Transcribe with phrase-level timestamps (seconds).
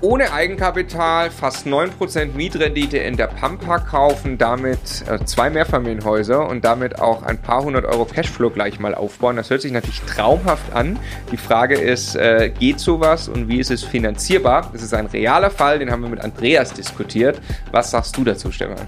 [0.00, 4.78] ohne Eigenkapital fast 9% Mietrendite in der Pampa kaufen, damit
[5.08, 9.36] äh, zwei Mehrfamilienhäuser und damit auch ein paar hundert Euro Cashflow gleich mal aufbauen.
[9.36, 10.98] Das hört sich natürlich traumhaft an.
[11.32, 14.70] Die Frage ist, äh, geht sowas und wie ist es finanzierbar?
[14.72, 17.40] Das ist ein realer Fall, den haben wir mit Andreas diskutiert.
[17.72, 18.86] Was sagst du dazu, Stefan?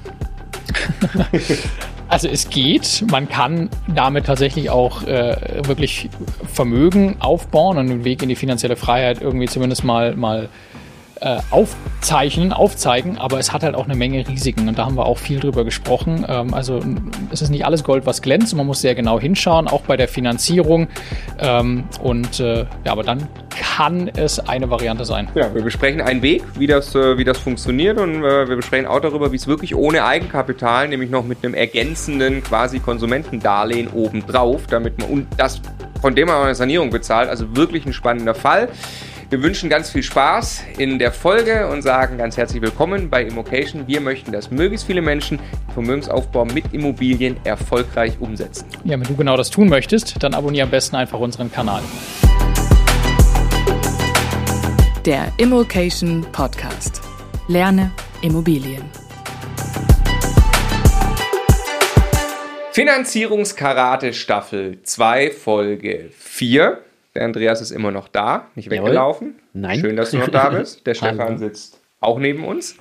[2.10, 6.10] Also es geht, man kann damit tatsächlich auch äh, wirklich
[6.52, 10.48] Vermögen aufbauen und den Weg in die finanzielle Freiheit irgendwie zumindest mal, mal
[11.20, 15.06] äh, aufzeichnen, aufzeigen, aber es hat halt auch eine Menge Risiken und da haben wir
[15.06, 16.24] auch viel drüber gesprochen.
[16.28, 16.80] Ähm, also
[17.30, 20.08] es ist nicht alles Gold, was glänzt, man muss sehr genau hinschauen, auch bei der
[20.08, 20.88] Finanzierung.
[21.38, 25.28] Ähm, und äh, ja, aber dann kann es eine Variante sein.
[25.34, 28.86] Ja, wir besprechen einen Weg, wie das, äh, wie das funktioniert und äh, wir besprechen
[28.86, 34.66] auch darüber, wie es wirklich ohne Eigenkapital, nämlich noch mit einem ergänzenden quasi Konsumentendarlehen obendrauf,
[34.68, 35.60] damit man und das
[36.00, 38.68] von dem man eine Sanierung bezahlt, also wirklich ein spannender Fall.
[39.30, 43.86] Wir wünschen ganz viel Spaß in der Folge und sagen ganz herzlich willkommen bei Immocation.
[43.86, 45.38] Wir möchten, dass möglichst viele Menschen
[45.72, 48.66] Vermögensaufbau mit Immobilien erfolgreich umsetzen.
[48.82, 51.80] Ja, wenn du genau das tun möchtest, dann abonniere am besten einfach unseren Kanal.
[55.06, 57.00] Der Immocation Podcast.
[57.46, 58.82] Lerne Immobilien.
[62.72, 66.82] Finanzierungskarate Staffel 2 Folge 4.
[67.14, 69.28] Der Andreas ist immer noch da, nicht weggelaufen.
[69.28, 69.40] Jawohl.
[69.52, 69.80] Nein.
[69.80, 70.86] Schön, dass du noch da bist.
[70.86, 72.76] Der Stefan sitzt auch neben uns.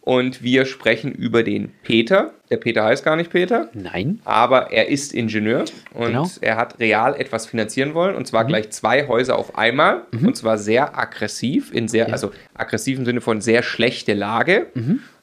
[0.00, 2.32] Und wir sprechen über den Peter.
[2.48, 3.68] Der Peter heißt gar nicht Peter.
[3.74, 4.20] Nein.
[4.24, 6.26] Aber er ist Ingenieur und Genau.
[6.40, 8.16] er hat real etwas finanzieren wollen.
[8.16, 10.04] Und zwar gleich zwei Häuser auf einmal.
[10.12, 14.68] Und zwar sehr aggressiv, in sehr, also aggressiv im Sinne von sehr schlechte Lage.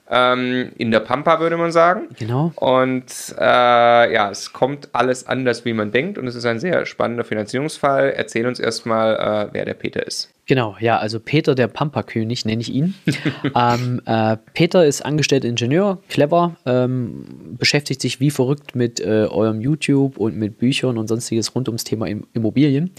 [0.10, 2.10] Ähm, in der Pampa würde man sagen.
[2.20, 2.52] Genau.
[2.56, 6.18] Und äh, ja, es kommt alles anders, wie man denkt.
[6.18, 8.14] Und es ist ein sehr spannender Finanzierungsfall.
[8.16, 10.32] Erzähl uns erstmal, äh, wer der Peter ist.
[10.48, 12.94] Genau, ja, also Peter der Pampa-König nenne ich ihn.
[13.56, 19.60] ähm, äh, Peter ist angestellter Ingenieur, clever, ähm, beschäftigt sich wie verrückt mit äh, eurem
[19.60, 22.92] YouTube und mit Büchern und sonstiges rund ums Thema Im Immobilien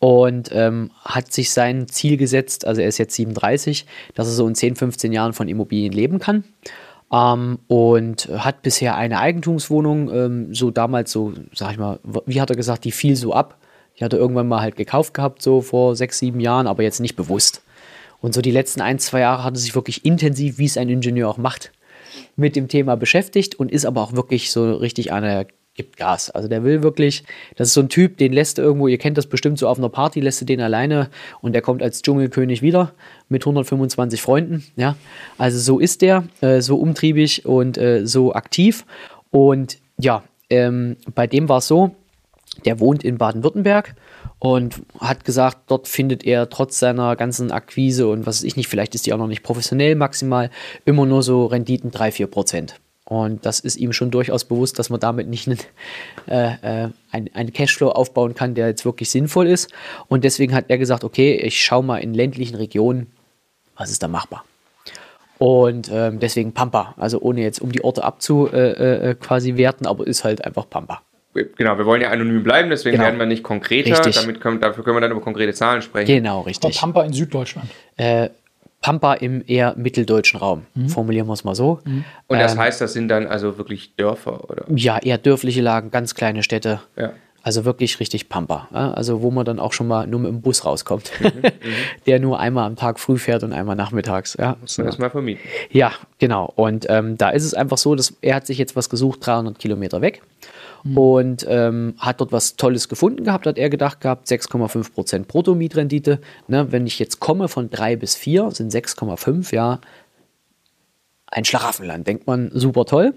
[0.00, 4.48] und ähm, hat sich sein Ziel gesetzt, also er ist jetzt 37, dass er so
[4.48, 6.44] in 10, 15 Jahren von Immobilien leben kann.
[7.12, 12.50] Ähm, und hat bisher eine Eigentumswohnung, ähm, so damals so, sag ich mal, wie hat
[12.50, 13.58] er gesagt, die fiel so ab.
[13.98, 17.00] Die hat er irgendwann mal halt gekauft gehabt, so vor sechs, sieben Jahren, aber jetzt
[17.00, 17.62] nicht bewusst.
[18.22, 20.88] Und so die letzten ein, zwei Jahre hat er sich wirklich intensiv, wie es ein
[20.88, 21.72] Ingenieur auch macht,
[22.36, 25.44] mit dem Thema beschäftigt und ist aber auch wirklich so richtig einer,
[25.80, 26.28] gibt Gas.
[26.28, 27.24] Also der will wirklich,
[27.56, 29.78] das ist so ein Typ, den lässt du irgendwo, ihr kennt das bestimmt so auf
[29.78, 31.08] einer Party, lässt du den alleine
[31.40, 32.92] und der kommt als Dschungelkönig wieder
[33.30, 34.64] mit 125 Freunden.
[34.76, 34.96] Ja,
[35.38, 38.84] also so ist der, äh, so umtriebig und äh, so aktiv.
[39.30, 41.94] Und ja, ähm, bei dem war es so,
[42.66, 43.94] der wohnt in Baden-Württemberg
[44.38, 48.68] und hat gesagt, dort findet er trotz seiner ganzen Akquise und was weiß ich nicht,
[48.68, 50.50] vielleicht ist die auch noch nicht professionell maximal,
[50.84, 52.80] immer nur so Renditen 3, 4 Prozent.
[53.10, 55.58] Und das ist ihm schon durchaus bewusst, dass man damit nicht einen,
[56.28, 59.68] äh, äh, ein- einen Cashflow aufbauen kann, der jetzt wirklich sinnvoll ist.
[60.06, 63.08] Und deswegen hat er gesagt, okay, ich schaue mal in ländlichen Regionen,
[63.76, 64.44] was ist da machbar.
[65.38, 69.86] Und ähm, deswegen Pampa, also ohne jetzt um die Orte abzu äh, äh, quasi werten,
[69.86, 71.02] aber ist halt einfach Pampa.
[71.34, 73.06] Genau, wir wollen ja anonym bleiben, deswegen Genau.
[73.06, 73.90] werden wir nicht konkreter.
[73.90, 74.14] Richtig.
[74.16, 76.06] Damit können, dafür können wir dann über konkrete Zahlen sprechen.
[76.14, 76.78] Genau, Aber richtig.
[76.78, 77.70] Pampa in Süddeutschland.
[77.96, 78.28] Äh,
[78.80, 81.80] Pampa im eher mitteldeutschen Raum, formulieren wir es mal so.
[82.28, 84.64] Und das Ähm, heißt, das sind dann also wirklich Dörfer, oder?
[84.74, 86.80] Ja, eher dörfliche Lagen, ganz kleine Städte.
[86.96, 87.12] Ja.
[87.42, 88.68] Also wirklich richtig Pampa.
[88.72, 88.92] Ja?
[88.92, 91.42] Also wo man dann auch schon mal nur mit dem Bus rauskommt, Mhm,
[92.06, 94.36] der nur einmal am Tag früh fährt und einmal nachmittags.
[94.38, 95.42] Ja, Muss man das mal vermieten.
[95.70, 96.52] ja genau.
[96.56, 99.58] Und ähm, da ist es einfach so, dass er hat sich jetzt was gesucht, 300
[99.58, 100.22] Kilometer weg.
[100.94, 106.20] Und ähm, hat dort was Tolles gefunden gehabt, hat er gedacht gehabt, 6,5 Prozent Bruttomietrendite.
[106.48, 109.80] Ne, wenn ich jetzt komme von 3 bis 4, sind 6,5, ja,
[111.32, 113.14] ein Schlaraffenland, denkt man, super toll.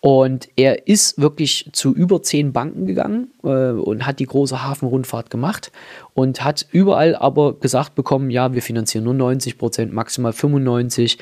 [0.00, 5.28] Und er ist wirklich zu über zehn Banken gegangen äh, und hat die große Hafenrundfahrt
[5.28, 5.72] gemacht
[6.14, 11.18] und hat überall aber gesagt bekommen, ja, wir finanzieren nur 90 Prozent, maximal 95.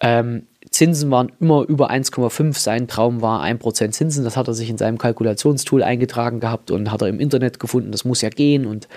[0.00, 2.56] Ähm, Zinsen waren immer über 1,5.
[2.56, 4.22] Sein Traum war 1% Zinsen.
[4.22, 7.90] Das hat er sich in seinem Kalkulationstool eingetragen gehabt und hat er im Internet gefunden.
[7.90, 8.66] Das muss ja gehen.
[8.66, 8.88] Und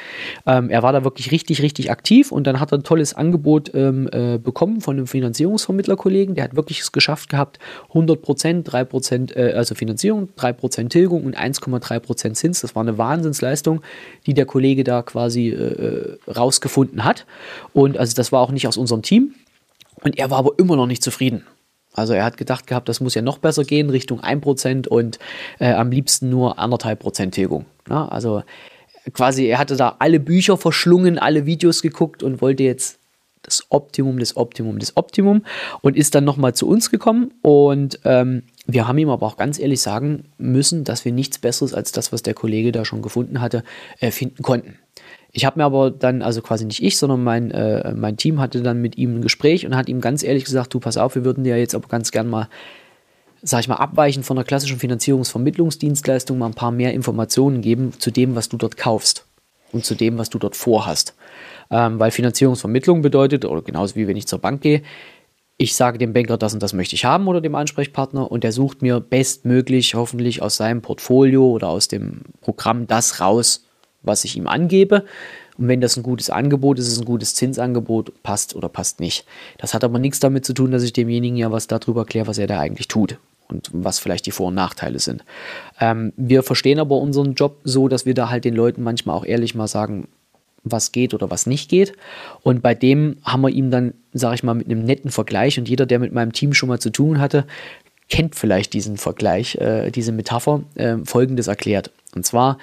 [0.45, 2.31] ähm, er war da wirklich richtig, richtig aktiv.
[2.31, 6.35] Und dann hat er ein tolles Angebot ähm, äh, bekommen von einem Finanzierungsvermittlerkollegen.
[6.35, 7.57] Der hat wirklich es geschafft gehabt,
[7.91, 12.61] 100%, 3%, äh, also Finanzierung, 3% Tilgung und 1,3% Zins.
[12.61, 13.81] Das war eine Wahnsinnsleistung,
[14.27, 17.25] die der Kollege da quasi äh, äh, rausgefunden hat.
[17.73, 19.33] Und also das war auch nicht aus unserem Team.
[20.03, 21.43] Und er war aber immer noch nicht zufrieden.
[21.93, 25.19] Also er hat gedacht gehabt, das muss ja noch besser gehen, Richtung 1% und
[25.59, 27.65] äh, am liebsten nur 1,5% Tilgung.
[27.89, 28.43] Ja, also
[29.13, 32.99] quasi, er hatte da alle Bücher verschlungen, alle Videos geguckt und wollte jetzt
[33.43, 35.43] das Optimum, das Optimum, das Optimum
[35.81, 39.59] und ist dann nochmal zu uns gekommen und ähm, wir haben ihm aber auch ganz
[39.59, 43.41] ehrlich sagen müssen, dass wir nichts Besseres als das, was der Kollege da schon gefunden
[43.41, 43.63] hatte,
[43.99, 44.79] äh, finden konnten.
[45.35, 48.61] Ich habe mir aber dann, also quasi nicht ich, sondern mein, äh, mein Team hatte
[48.61, 51.25] dann mit ihm ein Gespräch und hat ihm ganz ehrlich gesagt, du pass auf, wir
[51.25, 52.49] würden dir jetzt aber ganz gern mal,
[53.41, 58.11] sag ich mal, abweichend von der klassischen Finanzierungsvermittlungsdienstleistung mal ein paar mehr Informationen geben zu
[58.11, 59.25] dem, was du dort kaufst
[59.71, 61.15] und zu dem, was du dort vorhast.
[61.71, 64.83] Ähm, weil Finanzierungsvermittlung bedeutet, oder genauso wie wenn ich zur Bank gehe,
[65.57, 68.51] ich sage dem Banker, das und das möchte ich haben oder dem Ansprechpartner und der
[68.51, 73.65] sucht mir bestmöglich hoffentlich aus seinem Portfolio oder aus dem Programm das raus,
[74.03, 75.05] was ich ihm angebe.
[75.57, 78.99] Und wenn das ein gutes Angebot ist, ist es ein gutes Zinsangebot, passt oder passt
[78.99, 79.25] nicht.
[79.57, 82.37] Das hat aber nichts damit zu tun, dass ich demjenigen ja was darüber erkläre, was
[82.37, 83.17] er da eigentlich tut
[83.49, 85.23] und was vielleicht die Vor- und Nachteile sind.
[85.79, 89.25] Ähm, wir verstehen aber unseren Job so, dass wir da halt den Leuten manchmal auch
[89.25, 90.07] ehrlich mal sagen,
[90.63, 91.93] was geht oder was nicht geht.
[92.41, 95.67] Und bei dem haben wir ihm dann, sage ich mal, mit einem netten Vergleich und
[95.67, 97.45] jeder, der mit meinem Team schon mal zu tun hatte,
[98.09, 101.91] kennt vielleicht diesen Vergleich, äh, diese Metapher, äh, folgendes erklärt.
[102.15, 102.57] Und zwar,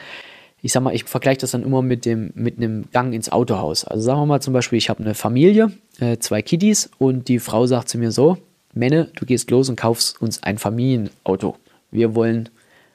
[0.63, 3.85] ich sag mal, ich vergleiche das dann immer mit, dem, mit einem Gang ins Autohaus.
[3.85, 7.39] Also sagen wir mal zum Beispiel, ich habe eine Familie, äh, zwei Kiddies und die
[7.39, 8.39] Frau sagt zu mir so,
[8.73, 11.57] Menne, du gehst los und kaufst uns ein Familienauto.
[11.91, 12.49] Wir wollen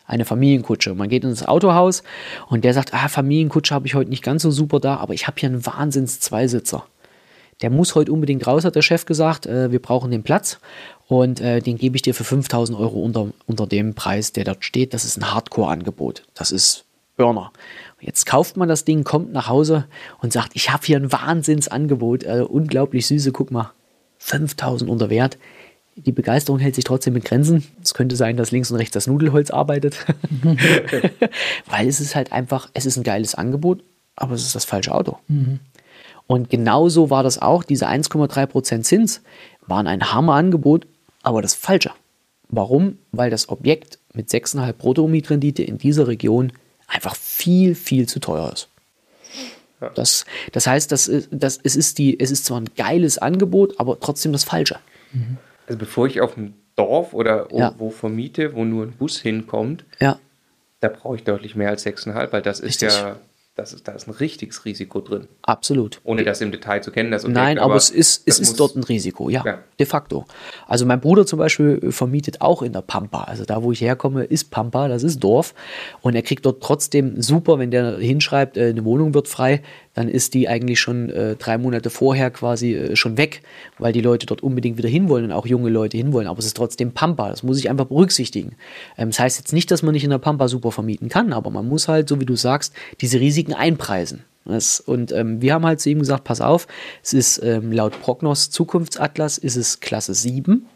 [0.07, 0.93] eine Familienkutsche.
[0.93, 2.03] Man geht ins Autohaus
[2.47, 5.27] und der sagt, ah, Familienkutsche habe ich heute nicht ganz so super da, aber ich
[5.27, 6.85] habe hier einen Wahnsinns-Zweisitzer.
[7.61, 9.47] Der muss heute unbedingt raus, hat der Chef gesagt.
[9.47, 10.59] Äh, wir brauchen den Platz
[11.07, 14.63] und äh, den gebe ich dir für 5000 Euro unter, unter dem Preis, der dort
[14.63, 14.93] steht.
[14.93, 16.23] Das ist ein Hardcore-Angebot.
[16.33, 16.84] Das ist
[17.15, 17.51] Burner.
[17.99, 19.85] Jetzt kauft man das Ding, kommt nach Hause
[20.21, 23.71] und sagt, ich habe hier ein Wahnsinnsangebot, äh, unglaublich süße, guck mal,
[24.19, 25.37] 5000 unter Wert
[25.95, 27.63] die Begeisterung hält sich trotzdem in Grenzen.
[27.81, 30.05] Es könnte sein, dass links und rechts das Nudelholz arbeitet.
[31.67, 33.83] Weil es ist halt einfach, es ist ein geiles Angebot,
[34.15, 35.17] aber es ist das falsche Auto.
[35.27, 35.59] Mhm.
[36.27, 37.63] Und genauso war das auch.
[37.63, 39.21] Diese 1,3% Zins
[39.67, 40.87] waren ein Hammerangebot,
[41.23, 41.91] aber das falsche.
[42.49, 42.97] Warum?
[43.11, 46.51] Weil das Objekt mit 6,5 Bruttomietrendite in dieser Region
[46.87, 48.69] einfach viel, viel zu teuer ist.
[49.93, 53.99] Das, das heißt, das, das, es, ist die, es ist zwar ein geiles Angebot, aber
[53.99, 54.79] trotzdem das Falsche.
[55.11, 55.37] Mhm.
[55.67, 57.73] Also bevor ich auf dem Dorf oder ja.
[57.77, 60.19] wo vermiete, wo nur ein Bus hinkommt, ja.
[60.79, 62.93] da brauche ich deutlich mehr als 6,5, weil das ist Richtig.
[62.93, 63.17] ja
[63.55, 65.29] das ist, da ist ein richtiges Risiko drin.
[65.41, 66.01] Absolut.
[66.03, 67.09] Ohne das im Detail zu kennen.
[67.11, 69.85] Das Objekt, Nein, aber, aber es ist, es ist dort ein Risiko, ja, ja, de
[69.85, 70.25] facto.
[70.67, 73.23] Also mein Bruder zum Beispiel vermietet auch in der Pampa.
[73.23, 75.53] Also da, wo ich herkomme, ist Pampa, das ist Dorf.
[76.01, 79.61] Und er kriegt dort trotzdem super, wenn der hinschreibt, äh, eine Wohnung wird frei,
[79.95, 83.41] dann ist die eigentlich schon äh, drei Monate vorher quasi äh, schon weg,
[83.79, 86.27] weil die Leute dort unbedingt wieder hinwollen und auch junge Leute hinwollen.
[86.27, 88.55] Aber es ist trotzdem Pampa, das muss ich einfach berücksichtigen.
[88.97, 91.49] Ähm, das heißt jetzt nicht, dass man nicht in der Pampa super vermieten kann, aber
[91.49, 94.23] man muss halt, so wie du sagst, diese Risiken einpreisen.
[94.43, 96.67] Das, und ähm, wir haben halt zu ihm gesagt, pass auf,
[97.01, 100.67] es ist ähm, laut Prognos Zukunftsatlas ist es Klasse 7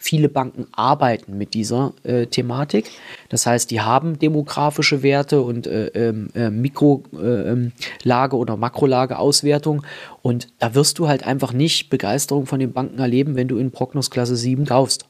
[0.00, 2.90] Viele Banken arbeiten mit dieser äh, Thematik.
[3.30, 9.82] Das heißt, die haben demografische Werte und äh, ähm, äh, Mikrolage oder Makrolage-Auswertung.
[10.22, 13.72] Und da wirst du halt einfach nicht Begeisterung von den Banken erleben, wenn du in
[13.72, 15.06] Prognos Klasse 7 kaufst.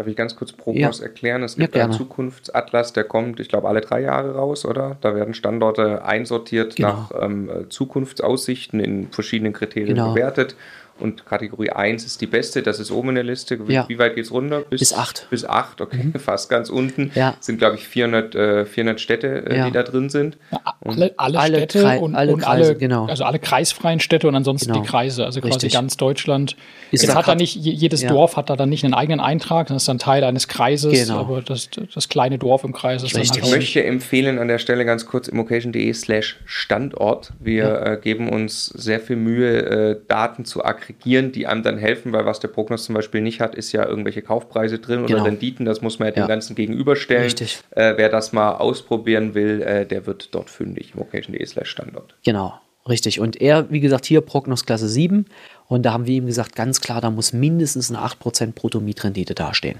[0.00, 1.04] Darf ich ganz kurz Prognos ja.
[1.04, 1.42] erklären?
[1.42, 4.96] Es gibt ja, einen Zukunftsatlas, der kommt, ich glaube, alle drei Jahre raus, oder?
[5.02, 6.88] Da werden Standorte einsortiert genau.
[6.88, 10.14] nach ähm, Zukunftsaussichten in verschiedenen Kriterien genau.
[10.14, 10.56] bewertet.
[11.00, 13.66] Und Kategorie 1 ist die beste, das ist oben in der Liste.
[13.68, 13.88] Wie, ja.
[13.88, 14.60] wie weit geht es runter?
[14.68, 15.26] Bis, bis 8.
[15.30, 16.14] Bis 8, okay, mhm.
[16.18, 17.10] fast ganz unten.
[17.14, 17.34] Ja.
[17.40, 19.66] Sind, glaube ich, 400, äh, 400 Städte, äh, ja.
[19.66, 20.38] die da drin sind.
[20.84, 23.06] alle, alle, alle, Städte Kre und, alle, und Kreise, alle, genau.
[23.06, 24.82] also alle kreisfreien Städte und ansonsten genau.
[24.82, 25.72] die Kreise, also quasi Richtig.
[25.72, 26.56] ganz Deutschland.
[26.90, 29.78] Ist Jetzt hat da nicht, jedes Dorf hat da dann nicht einen eigenen Eintrag, das
[29.78, 31.20] ist dann Teil eines Kreises, genau.
[31.20, 33.42] aber das, das kleine Dorf im Kreis ist Richtig.
[33.42, 37.32] dann halt Ich möchte empfehlen an der Stelle ganz kurz immocation.de slash Standort.
[37.38, 40.89] Wir äh, geben uns sehr viel Mühe, äh, Daten zu aggregieren,
[41.32, 44.22] die einem dann helfen, weil was der Prognos zum Beispiel nicht hat, ist ja irgendwelche
[44.22, 45.20] Kaufpreise drin genau.
[45.20, 45.64] oder Renditen.
[45.66, 46.22] Das muss man ja, ja.
[46.24, 47.24] dem Ganzen gegenüberstellen.
[47.24, 47.60] Richtig.
[47.70, 50.96] Äh, wer das mal ausprobieren will, äh, der wird dort fündig.
[50.96, 52.14] Vocation.de slash Standort.
[52.24, 52.54] Genau.
[52.88, 53.20] Richtig.
[53.20, 55.26] Und er, wie gesagt, hier Prognos Klasse 7.
[55.68, 59.78] Und da haben wir ihm gesagt, ganz klar, da muss mindestens eine 8% Bruttomietrendite dastehen.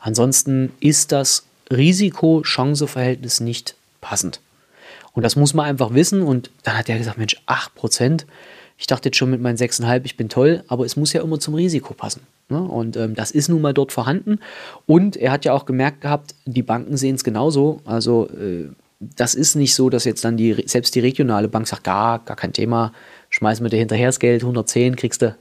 [0.00, 4.40] Ansonsten ist das Risiko-Chance-Verhältnis nicht passend.
[5.12, 6.22] Und das muss man einfach wissen.
[6.22, 8.24] Und dann hat er gesagt, Mensch, 8%,
[8.80, 11.38] ich dachte jetzt schon mit meinen 6,5, ich bin toll, aber es muss ja immer
[11.38, 12.22] zum Risiko passen.
[12.48, 12.62] Ne?
[12.62, 14.38] Und ähm, das ist nun mal dort vorhanden.
[14.86, 17.82] Und er hat ja auch gemerkt gehabt, die Banken sehen es genauso.
[17.84, 21.84] Also äh, das ist nicht so, dass jetzt dann die, selbst die regionale Bank sagt,
[21.84, 22.92] gar, gar kein Thema,
[23.28, 25.36] schmeißen wir dir hinterher das Geld, 110 kriegst du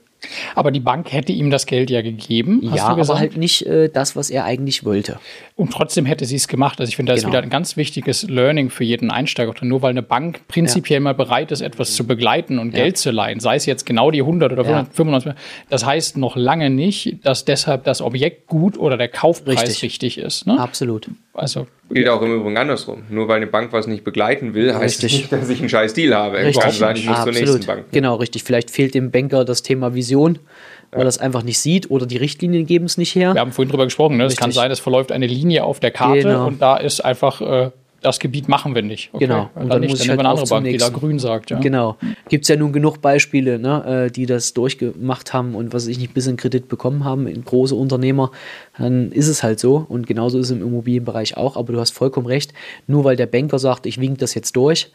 [0.55, 3.09] Aber die Bank hätte ihm das Geld ja gegeben, hast ja, du gesagt.
[3.09, 5.19] aber halt nicht äh, das, was er eigentlich wollte.
[5.55, 6.79] Und trotzdem hätte sie es gemacht.
[6.79, 7.33] Also ich finde, da ist Genau.
[7.33, 9.69] wieder ein ganz wichtiges Learning für jeden Einsteiger drin.
[9.69, 13.39] Nur weil eine Bank prinzipiell mal bereit ist, etwas zu begleiten und Geld zu leihen,
[13.39, 14.85] sei es jetzt genau die 100 oder Ja.
[14.91, 15.33] 95,
[15.69, 19.83] das heißt noch lange nicht, dass deshalb das Objekt gut oder der Kaufpreis Richtig.
[19.83, 20.47] richtig, ist.
[20.47, 20.59] Ne?
[20.59, 21.09] Absolut.
[21.33, 23.03] Also Gilt auch im Übrigen andersrum.
[23.09, 25.13] Nur weil eine Bank was nicht begleiten will, heißt Richtig.
[25.13, 26.37] es nicht, dass ich einen scheiß Deal habe.
[26.37, 26.63] Richtig.
[26.63, 27.85] Also sagen, ich muss zur nächsten Bank.
[27.91, 28.43] Genau, richtig.
[28.43, 30.37] Vielleicht fehlt dem Banker das Thema Vision,
[30.91, 33.33] weil er es einfach nicht sieht oder die Richtlinien geben es nicht her.
[33.33, 34.25] wir haben vorhin drüber gesprochen, ne?
[34.25, 36.45] es kann sein, es verläuft eine Linie auf der Karte Genau.
[36.47, 39.09] und da ist einfach, äh, das Gebiet machen wir nicht.
[39.13, 39.25] Okay.
[39.25, 39.49] Genau.
[39.55, 41.51] Und dann, nicht, muss dann ich halt eine andere Bank, die da grün sagt.
[41.51, 41.59] Ja.
[41.59, 41.97] Genau.
[42.29, 45.99] Gibt es ja nun genug Beispiele, ne, äh, die das durchgemacht haben und was ich
[45.99, 48.31] nicht bis in Kredit bekommen haben, in große Unternehmer.
[48.77, 49.85] Dann ist es halt so.
[49.87, 51.57] Und genauso ist es im Immobilienbereich auch.
[51.57, 52.53] Aber du hast vollkommen recht.
[52.87, 54.91] Nur weil der Banker sagt, ich wink das jetzt durch,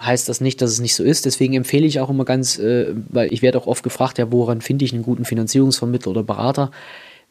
[0.00, 1.24] heißt das nicht, dass es nicht so ist.
[1.24, 4.60] Deswegen empfehle ich auch immer ganz, äh, weil ich werde auch oft gefragt, ja, woran
[4.60, 6.70] finde ich einen guten Finanzierungsvermittler oder Berater?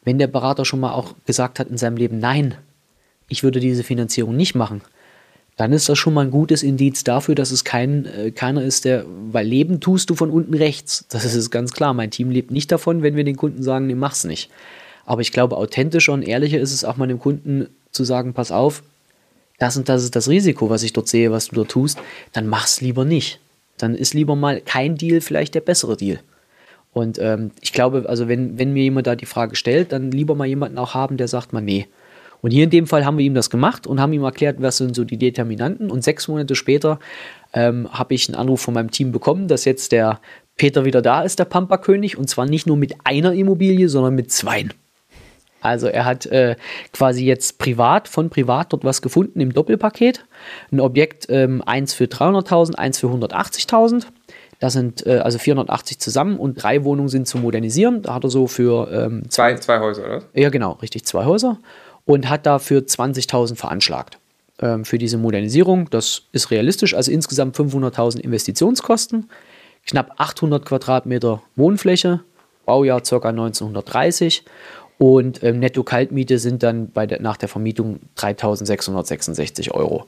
[0.04, 2.56] Wenn der Berater schon mal auch gesagt hat in seinem Leben, nein,
[3.28, 4.82] ich würde diese Finanzierung nicht machen,
[5.56, 8.84] dann ist das schon mal ein gutes Indiz dafür, dass es kein, äh, keiner ist,
[8.84, 11.06] der, weil leben tust du von unten rechts.
[11.08, 11.94] Das ist ganz klar.
[11.94, 14.50] Mein Team lebt nicht davon, wenn wir den Kunden sagen, nee, mach's nicht.
[15.06, 18.52] Aber ich glaube, authentischer und ehrlicher ist es auch mal dem Kunden zu sagen, pass
[18.52, 18.82] auf,
[19.58, 21.98] das und das ist das Risiko, was ich dort sehe, was du dort tust,
[22.32, 23.40] dann mach's lieber nicht.
[23.78, 26.20] Dann ist lieber mal kein Deal vielleicht der bessere Deal.
[26.92, 30.34] Und ähm, ich glaube, also wenn, wenn mir jemand da die Frage stellt, dann lieber
[30.34, 31.86] mal jemanden auch haben, der sagt mal, nee.
[32.46, 34.76] Und hier in dem Fall haben wir ihm das gemacht und haben ihm erklärt, was
[34.76, 35.90] sind so die Determinanten.
[35.90, 37.00] Und sechs Monate später
[37.52, 40.20] ähm, habe ich einen Anruf von meinem Team bekommen, dass jetzt der
[40.54, 42.16] Peter wieder da ist, der Pampa-König.
[42.16, 44.72] Und zwar nicht nur mit einer Immobilie, sondern mit zweien.
[45.60, 46.54] Also er hat äh,
[46.92, 50.24] quasi jetzt privat, von privat dort was gefunden im Doppelpaket.
[50.70, 54.06] Ein Objekt, ähm, eins für 300.000, eins für 180.000.
[54.60, 58.02] Das sind äh, also 480 zusammen und drei Wohnungen sind zu modernisieren.
[58.02, 60.22] Da hat er so für ähm, Zwei, zwei Häuser, oder?
[60.32, 61.58] ja, genau, richtig, zwei Häuser
[62.06, 64.18] und hat dafür 20.000 veranschlagt
[64.60, 65.90] ähm, für diese Modernisierung.
[65.90, 69.28] Das ist realistisch, also insgesamt 500.000 Investitionskosten,
[69.86, 72.20] knapp 800 Quadratmeter Wohnfläche,
[72.64, 73.28] Baujahr ca.
[73.28, 74.44] 1930
[74.98, 80.06] und ähm, Netto-Kaltmiete sind dann der, nach der Vermietung 3.666 Euro.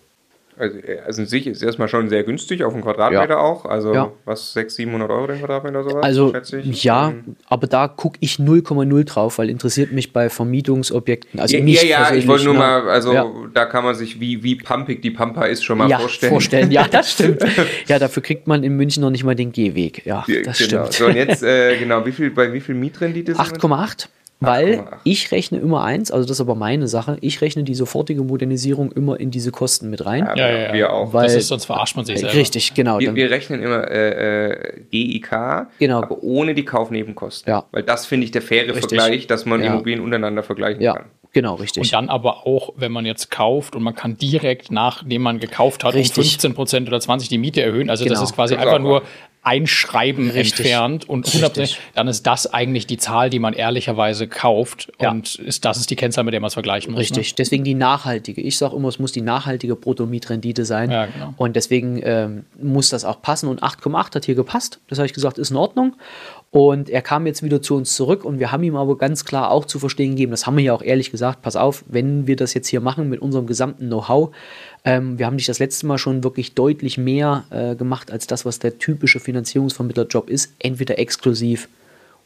[0.58, 3.38] Also, äh, also in sich ist erstmal schon sehr günstig, auf den Quadratmeter Ja.
[3.38, 3.64] auch.
[3.64, 4.12] Also Ja.
[4.24, 6.02] was, 600, 700 Euro den Quadratmeter sowas?
[6.04, 6.84] Also schätze ich.
[6.84, 11.40] ja, Ähm, aber da gucke ich 0,0 drauf, weil interessiert mich bei Vermietungsobjekten.
[11.40, 12.58] Also ja, mich ja, ja, ich wollte nur ne?
[12.60, 13.26] mal, also Ja.
[13.54, 16.70] da kann man sich, wie, wie pumpig die Pampa ist, schon mal ja, vorstellen.
[16.70, 17.42] Ja, das stimmt.
[17.88, 20.04] Ja, dafür kriegt man in München noch nicht mal den Gehweg.
[20.04, 20.84] Ja, das genau.
[20.86, 20.92] stimmt.
[20.92, 23.58] So, und jetzt, äh, genau, wie viel, bei wie viel Mietrendite sind wir?
[23.58, 24.08] 8,8.
[24.40, 24.96] Weil 8,8.
[25.04, 28.92] ich rechne immer eins, also das ist aber meine Sache, ich rechne die sofortige Modernisierung
[28.92, 30.26] immer in diese Kosten mit rein.
[30.26, 30.72] Ja, Ja, ja, ja.
[30.74, 31.12] wir auch.
[31.12, 32.34] Weil- das ist, sonst verarscht man sich selber.
[32.34, 33.00] Richtig, genau.
[33.00, 36.02] Wir, wir rechnen immer äh, äh, GIK, Genau.
[36.02, 37.50] aber ohne die Kaufnebenkosten.
[37.50, 37.64] Ja.
[37.72, 38.80] Weil das finde ich der faire Richtig.
[38.98, 39.72] Vergleich, dass man Ja.
[39.72, 41.06] Immobilien untereinander vergleichen ja, kann.
[41.32, 41.82] genau, richtig.
[41.82, 45.82] Und dann aber auch, wenn man jetzt kauft und man kann direkt, nachdem man gekauft
[45.82, 46.16] hat, Richtig.
[46.18, 47.90] um 15 Prozent oder 20 die Miete erhöhen.
[47.90, 48.24] Also das Genau.
[48.24, 49.02] ist quasi Das ist einfach nur.
[49.42, 50.58] Einschreiben Richtig.
[50.66, 51.80] entfernt und 100 Richtig.
[51.94, 55.10] dann ist das eigentlich die Zahl, die man ehrlicherweise kauft Ja.
[55.10, 57.00] und ist, das ist die Kennzahl, mit der man es vergleichen muss.
[57.00, 58.40] Richtig, deswegen die nachhaltige.
[58.40, 60.90] Ich sage immer, es muss die nachhaltige Bruttomietrendite sein.
[60.90, 61.34] Ja, genau.
[61.36, 63.48] Und deswegen ähm, muss das auch passen.
[63.48, 64.80] Und 8,8 hat hier gepasst.
[64.88, 65.94] Das habe ich gesagt, ist in Ordnung.
[66.50, 69.50] Und er kam jetzt wieder zu uns zurück und wir haben ihm aber ganz klar
[69.50, 72.36] auch zu verstehen gegeben, das haben wir ja auch ehrlich gesagt, pass auf, wenn wir
[72.36, 74.30] das jetzt hier machen mit unserem gesamten Know-how,
[74.84, 78.46] ähm, wir haben dich das letzte Mal schon wirklich deutlich mehr äh, gemacht als das,
[78.46, 81.68] was der typische Finanzierungsvermittlerjob ist, entweder exklusiv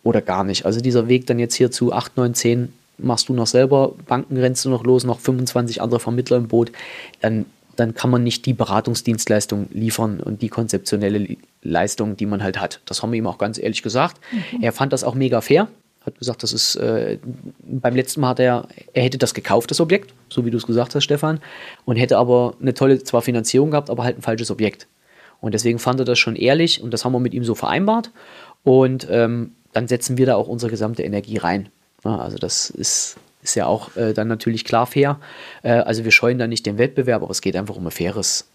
[0.05, 0.67] oder gar nicht.
[0.67, 4.37] Also dieser Weg dann jetzt hier zu 8, 9, 10 machst du noch selber, Banken
[4.37, 6.71] rennst du noch los, noch 25 andere Vermittler im Boot,
[7.21, 7.47] dann,
[7.83, 12.81] dann kann man nicht die Beratungsdienstleistung liefern und die konzeptionelle Leistung, die man halt hat.
[12.87, 14.21] Das haben wir ihm auch ganz ehrlich gesagt.
[14.61, 15.67] Er fand das auch mega fair,
[16.07, 17.19] hat gesagt, das ist, äh,
[17.61, 20.67] beim letzten Mal hat er, er hätte das gekauft, das Objekt, so wie du es
[20.67, 21.41] gesagt hast, Stefan,
[21.85, 24.87] und hätte aber eine tolle, zwar Finanzierung gehabt, aber halt ein falsches Objekt.
[25.41, 28.13] Und deswegen fand er das schon ehrlich und das haben wir mit ihm so vereinbart.
[28.63, 31.69] Und ähm, dann setzen wir da auch unsere gesamte Energie rein.
[32.05, 35.19] Ja, also das ist, ist ja auch äh, dann natürlich klar fair.
[35.63, 38.49] Äh, also wir scheuen da nicht den Wettbewerb, aber es geht einfach um ein faires,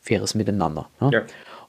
[0.00, 0.88] faires Miteinander.
[1.00, 1.10] ne?
[1.12, 1.22] Ja.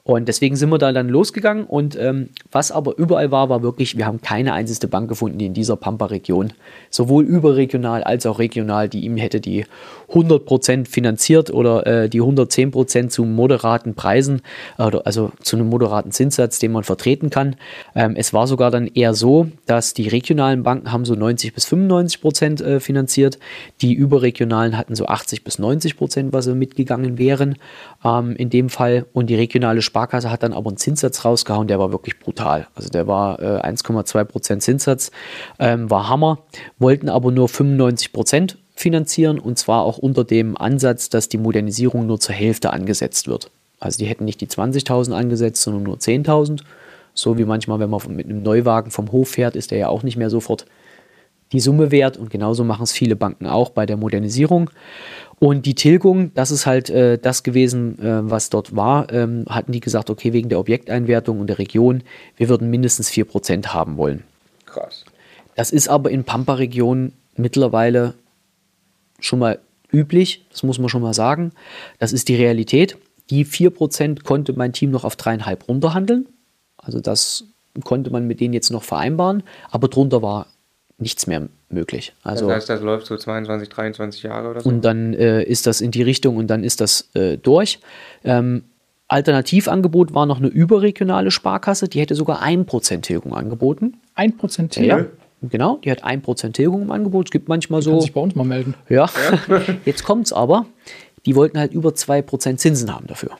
[0.03, 1.65] Und deswegen sind wir da dann losgegangen.
[1.65, 5.45] Und ähm, was aber überall war, war wirklich, wir haben keine einzige Bank gefunden, die
[5.45, 6.53] in dieser Pampa-Region,
[6.89, 9.65] sowohl überregional als auch regional, die ihm hätte die
[10.11, 14.41] 100% finanziert oder äh, die 110% zu moderaten Preisen,
[14.77, 17.55] äh, also zu einem moderaten Zinssatz, den man vertreten kann.
[17.95, 21.67] Ähm, es war sogar dann eher so, dass die regionalen Banken haben so 90 bis
[21.67, 23.39] 95% äh, finanziert,
[23.81, 27.57] die überregionalen hatten so 80 bis 90%, was sie mitgegangen wären
[28.03, 29.05] ähm, in dem Fall.
[29.13, 32.67] Und die regionale Sparkasse hat dann aber einen Zinssatz rausgehauen, der war wirklich brutal.
[32.75, 35.11] Also der war äh, 1,2% Zinssatz,
[35.59, 36.39] ähm, war Hammer,
[36.79, 42.21] wollten aber nur 95% finanzieren und zwar auch unter dem Ansatz, dass die Modernisierung nur
[42.21, 43.51] zur Hälfte angesetzt wird.
[43.81, 46.61] Also die hätten nicht die 20.000 angesetzt, sondern nur 10.000.
[47.13, 50.03] So wie manchmal, wenn man mit einem Neuwagen vom Hof fährt, ist der ja auch
[50.03, 50.65] nicht mehr sofort
[51.51, 52.17] die Summe wert.
[52.17, 54.69] Und genauso machen es viele Banken auch bei der Modernisierung.
[55.39, 59.71] Und die Tilgung, das ist halt äh, das gewesen, äh, was dort war, ähm, hatten
[59.71, 62.03] die gesagt, okay, wegen der Objekteinwertung und der Region,
[62.37, 64.23] wir würden mindestens 4% haben wollen.
[64.67, 65.03] Krass.
[65.55, 68.13] Das ist aber in Pampa-Regionen mittlerweile
[69.19, 69.59] schon mal
[69.91, 71.51] üblich, das muss man schon mal sagen.
[71.99, 72.97] Das ist die Realität.
[73.29, 76.27] Die 4% konnte mein Team noch auf dreieinhalb runterhandeln.
[76.77, 77.45] Also das
[77.83, 80.47] konnte man mit denen jetzt noch vereinbaren, aber drunter war
[81.01, 82.13] nichts mehr möglich.
[82.23, 84.69] Also, das heißt, das läuft so 22, 23 Jahre oder so?
[84.69, 87.79] Und dann äh, ist das in die Richtung und dann ist das äh, durch.
[88.23, 88.63] Ähm,
[89.07, 93.97] Alternativangebot war noch eine überregionale Sparkasse, die hätte sogar 1% Tilgung angeboten.
[94.15, 94.99] 1% Tilgung?
[94.99, 95.05] Ja,
[95.49, 97.27] genau, die hat 1% Tilgung im Angebot.
[97.27, 97.91] Es gibt manchmal so.
[97.91, 98.75] Kann sich bei uns mal melden.
[98.87, 99.09] Ja,
[99.85, 100.65] jetzt kommt es aber.
[101.25, 103.31] Die wollten halt über 2% Zinsen haben dafür.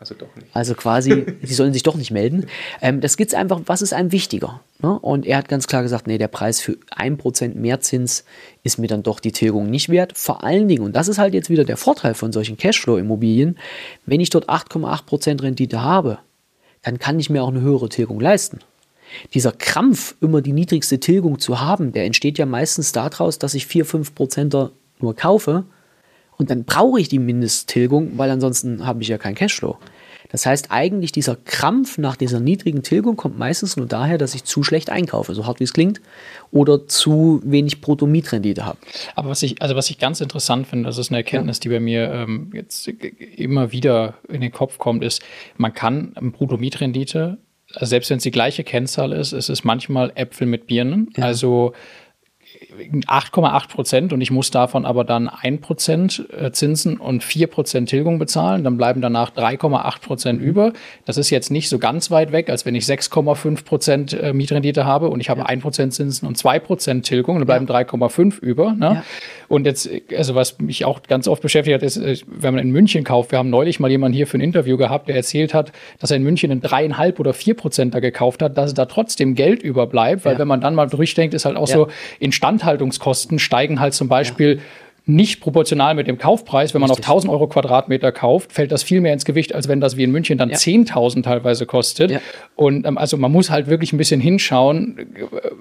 [0.00, 0.48] Also doch nicht.
[0.54, 2.46] Also quasi, sie sollen sich doch nicht melden.
[2.80, 4.60] Ähm, das es einfach, was ist einem wichtiger?
[4.80, 4.98] Ne?
[4.98, 8.24] Und er hat ganz klar gesagt, nee, der Preis für 1% mehr Zins
[8.64, 10.16] ist mir dann doch die Tilgung nicht wert.
[10.16, 13.58] Vor allen Dingen, und das ist halt jetzt wieder der Vorteil von solchen Cashflow-Immobilien,
[14.06, 16.18] wenn ich dort 8,8% Rendite habe,
[16.82, 18.60] dann kann ich mir auch eine höhere Tilgung leisten.
[19.34, 23.66] Dieser Krampf, immer die niedrigste Tilgung zu haben, der entsteht ja meistens daraus, dass ich
[23.66, 25.64] 4, 5% nur kaufe
[26.40, 29.76] und dann brauche ich die Mindesttilgung, weil ansonsten habe ich ja keinen Cashflow.
[30.30, 34.44] Das heißt, eigentlich dieser Krampf nach dieser niedrigen Tilgung kommt meistens nur daher, dass ich
[34.44, 36.00] zu schlecht einkaufe, so hart wie es klingt,
[36.50, 38.78] oder zu wenig Bruttomietrendite habe.
[39.16, 41.60] Aber was ich, also was ich ganz interessant finde, das ist eine Erkenntnis, ja.
[41.60, 45.20] die bei mir ähm, jetzt immer wieder in den Kopf kommt, ist,
[45.58, 47.36] man kann Bruttomietrendite,
[47.74, 51.10] also selbst wenn es die gleiche Kennzahl ist, ist es manchmal Äpfel mit Birnen.
[51.18, 51.24] Ja.
[51.24, 51.74] Also
[52.78, 57.88] 8,8 Prozent und ich muss davon aber dann 1 Prozent äh, Zinsen und 4 Prozent
[57.88, 58.64] Tilgung bezahlen.
[58.64, 60.46] Dann bleiben danach 3,8 Prozent mhm.
[60.46, 60.72] über.
[61.04, 64.84] Das ist jetzt nicht so ganz weit weg, als wenn ich 6,5 Prozent äh, Mietrendite
[64.84, 65.46] habe und ich habe ja.
[65.46, 67.38] 1 Prozent Zinsen und 2 Prozent Tilgung.
[67.38, 67.74] Dann bleiben ja.
[67.80, 68.72] 3,5 über.
[68.72, 68.86] Ne?
[68.94, 69.04] Ja.
[69.48, 72.70] Und jetzt, also was mich auch ganz oft beschäftigt hat, ist, äh, wenn man in
[72.70, 73.32] München kauft.
[73.32, 76.16] Wir haben neulich mal jemanden hier für ein Interview gehabt, der erzählt hat, dass er
[76.16, 80.38] in München einen dreieinhalb oder vier Prozenter gekauft hat, dass da trotzdem Geld überbleibt, weil
[80.38, 84.60] wenn man dann mal durchdenkt, ist halt auch so Instandhaltung Instandhaltungskosten steigen halt zum Beispiel
[85.10, 86.74] nicht proportional mit dem Kaufpreis.
[86.74, 87.06] Wenn man Richtig.
[87.06, 90.04] auf 1000 Euro Quadratmeter kauft, fällt das viel mehr ins Gewicht, als wenn das wie
[90.04, 90.56] in München dann ja.
[90.56, 92.10] 10.000 teilweise kostet.
[92.10, 92.20] Ja.
[92.56, 94.98] Und ähm, also man muss halt wirklich ein bisschen hinschauen,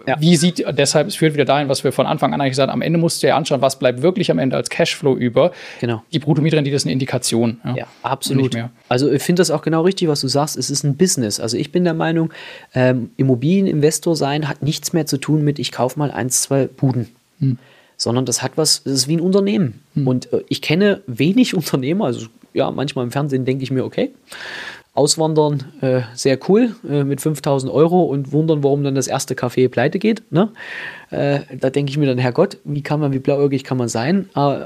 [0.07, 0.15] ja.
[0.19, 2.79] wie sieht, deshalb, es führt wieder dahin, was wir von Anfang an eigentlich gesagt haben,
[2.79, 5.51] am Ende musst du ja anschauen, was bleibt wirklich am Ende als Cashflow über.
[5.79, 6.03] Genau.
[6.13, 7.59] Die Bruttomietrendite ist eine Indikation.
[7.75, 8.55] Ja, absolut.
[8.87, 10.57] Also ich finde das auch genau richtig, was du sagst.
[10.57, 11.39] Es ist ein Business.
[11.39, 12.31] Also ich bin der Meinung,
[12.73, 17.09] ähm, Immobilieninvestor sein hat nichts mehr zu tun mit, ich kaufe mal eins, zwei Buden.
[17.39, 17.57] Hm
[17.99, 19.81] sondern das hat was, das ist wie ein Unternehmen.
[19.93, 20.07] Mhm.
[20.07, 24.11] Und äh, ich kenne wenig Unternehmer, also ja, manchmal im Fernsehen denke ich mir, okay,
[24.95, 29.69] Auswandern, äh, sehr cool, äh, mit 5000 Euro und wundern, warum dann das erste Café
[29.69, 30.23] pleite geht.
[30.31, 30.49] Ne?
[31.11, 34.29] Äh, da denke ich mir dann, Herrgott, wie kann man, wie blauäugig kann man sein?
[34.35, 34.65] Äh,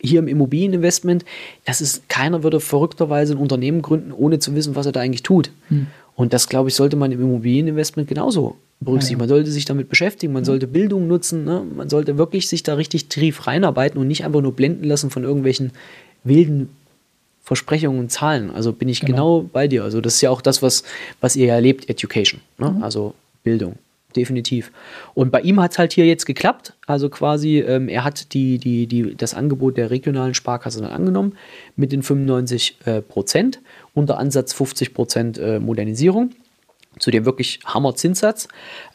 [0.00, 1.24] hier im Immobilieninvestment,
[1.64, 5.22] das ist, keiner würde verrückterweise ein Unternehmen gründen, ohne zu wissen, was er da eigentlich
[5.22, 5.50] tut.
[5.70, 5.86] Mhm.
[6.14, 9.18] Und das, glaube ich, sollte man im Immobilieninvestment genauso berücksichtigen.
[9.18, 11.64] Man sollte sich damit beschäftigen, man sollte Bildung nutzen, ne?
[11.74, 15.24] man sollte wirklich sich da richtig tief reinarbeiten und nicht einfach nur blenden lassen von
[15.24, 15.72] irgendwelchen
[16.22, 16.68] wilden
[17.42, 18.50] Versprechungen und Zahlen.
[18.50, 19.84] Also bin ich genau, genau bei dir.
[19.84, 20.82] Also das ist ja auch das, was,
[21.20, 22.70] was ihr erlebt, Education, ne?
[22.70, 22.82] Mhm.
[22.82, 23.76] also Bildung
[24.16, 24.70] definitiv.
[25.14, 26.74] Und bei ihm hat es halt hier jetzt geklappt.
[26.86, 31.36] Also quasi, ähm, er hat die, die, die, das Angebot der regionalen Sparkasse dann angenommen
[31.76, 33.60] mit den 95 äh, Prozent,
[33.92, 36.30] unter Ansatz 50 Prozent äh, Modernisierung
[36.98, 38.48] zu dem wirklich Hammer-Zinssatz.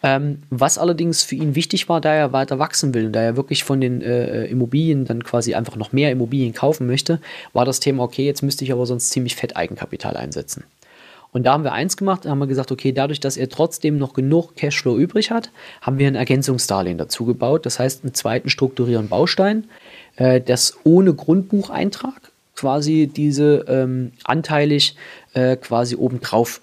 [0.04, 3.36] Ähm, was allerdings für ihn wichtig war, da er weiter wachsen will und da er
[3.36, 7.20] wirklich von den äh, Immobilien dann quasi einfach noch mehr Immobilien kaufen möchte,
[7.54, 10.64] war das Thema, okay, jetzt müsste ich aber sonst ziemlich fett Eigenkapital einsetzen.
[11.32, 13.98] Und da haben wir eins gemacht, da haben wir gesagt, okay, dadurch, dass er trotzdem
[13.98, 17.66] noch genug Cashflow übrig hat, haben wir ein Ergänzungsdarlehen dazu gebaut.
[17.66, 19.66] Das heißt, einen zweiten strukturierenden Baustein,
[20.16, 24.96] äh, das ohne Grundbucheintrag quasi diese ähm, anteilig
[25.34, 26.62] äh, quasi obendrauf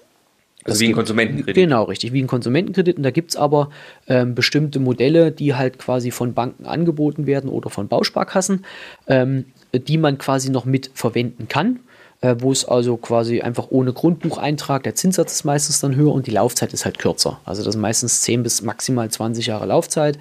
[0.67, 1.55] also wie ein Konsumentenkredit.
[1.55, 2.97] Genau, richtig, wie ein Konsumentenkredit.
[2.97, 3.69] Und da gibt es aber
[4.07, 8.65] ähm, bestimmte Modelle, die halt quasi von Banken angeboten werden oder von Bausparkassen,
[9.07, 11.79] ähm, die man quasi noch mit verwenden kann.
[12.19, 16.25] Äh, wo es also quasi einfach ohne Grundbucheintrag, der Zinssatz ist meistens dann höher und
[16.25, 17.39] die Laufzeit ist halt kürzer.
[17.45, 20.17] Also das sind meistens 10 bis maximal 20 Jahre Laufzeit.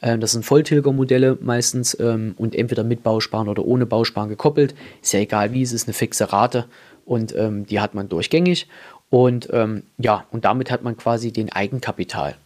[0.00, 4.76] Äh, das sind Volltilgermodelle meistens ähm, und entweder mit Bausparen oder ohne Bausparen gekoppelt.
[5.02, 6.66] Ist ja egal wie, es ist eine fixe Rate
[7.04, 8.68] Und ähm, die hat man durchgängig.
[9.10, 12.36] Und ähm, ja, und damit hat man quasi den Eigenkapital.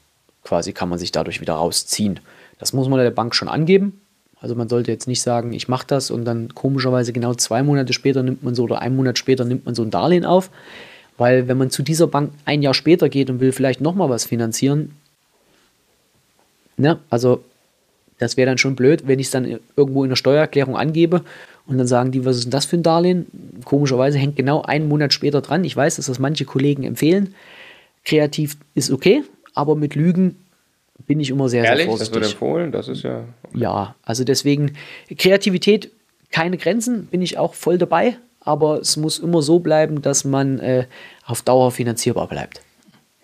[0.43, 2.21] Quasi kann man sich dadurch wieder rausziehen.
[2.59, 4.01] Das muss man der Bank schon angeben.
[4.41, 7.93] Also man sollte jetzt nicht sagen, ich mache das und dann komischerweise genau zwei Monate
[7.93, 10.51] später nimmt man so oder einen Monat später nimmt man so ein Darlehen auf.
[11.17, 14.25] Weil wenn man zu dieser Bank ein Jahr später geht und will vielleicht nochmal was
[14.25, 14.97] finanzieren,
[16.77, 17.43] ne, also
[18.19, 21.23] das wäre dann schon blöd, wenn ich es dann irgendwo in der Steuererklärung angebe
[21.67, 23.27] und dann sagen die, was ist denn das für ein Darlehen?
[23.65, 25.65] Komischerweise hängt genau einen Monat später dran.
[25.65, 27.35] Ich weiß, dass das manche Kollegen empfehlen.
[28.05, 29.23] Kreativ ist okay,
[29.55, 30.37] aber mit Lügen
[31.07, 32.15] bin ich immer sehr, Ehrlich, sehr vorsichtig.
[32.15, 33.25] das wird empfohlen, das ist ja.
[33.55, 34.73] Ja, also deswegen
[35.17, 35.91] Kreativität,
[36.31, 40.59] keine Grenzen, bin ich auch voll dabei, aber es muss immer so bleiben, dass man
[40.59, 40.87] äh,
[41.25, 42.61] auf Dauer finanzierbar bleibt.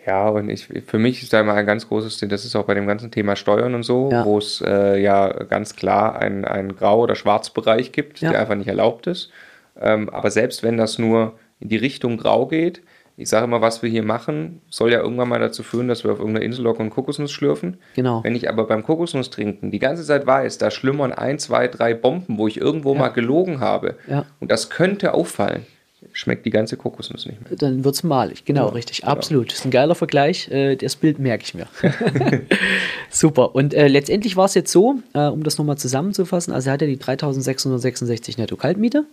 [0.06, 2.64] Ja, und ich, für mich ist da immer ein ganz großes Ding, das ist auch
[2.64, 4.24] bei dem ganzen Thema Steuern und so, Ja.
[4.24, 8.30] wo es äh, ja ganz klar einen, einen Grau- oder Schwarzbereich gibt, Ja.
[8.30, 9.30] der einfach nicht erlaubt ist.
[9.78, 12.82] Ähm, aber selbst wenn das nur in die Richtung Grau geht,
[13.18, 16.12] ich sage immer, was wir hier machen, soll ja irgendwann mal dazu führen, dass wir
[16.12, 17.76] auf irgendeiner Insel locker und Kokosnuss schlürfen.
[17.94, 18.24] Genau.
[18.24, 21.92] Wenn ich aber beim Kokosnuss trinken die ganze Zeit weiß, da schlummern ein, zwei, drei
[21.92, 24.24] Bomben, wo ich irgendwo mal gelogen habe, Ja.
[24.40, 25.66] und das könnte auffallen,
[26.12, 27.56] schmeckt die ganze Kokosnuss nicht mehr.
[27.56, 29.50] Dann wird es malig, genau, richtig, absolut.
[29.50, 31.66] Das ist ein geiler Vergleich, äh, das Bild merke ich mir.
[33.10, 36.74] Super, und äh, letztendlich war es jetzt so, äh, um das nochmal zusammenzufassen, also er
[36.74, 39.04] hat ja die 3666 Netto-Kaltmiete,